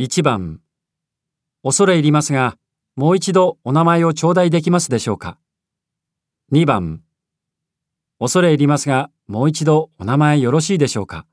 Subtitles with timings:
[0.00, 0.60] 1番
[1.62, 2.56] 恐れ入りますが、
[2.96, 5.36] もう一度お名前を頂戴できますでしょうか。
[6.52, 7.02] 2番
[8.18, 11.26] 恐れ入りますが、もう一度お名前よろしいでしょうか。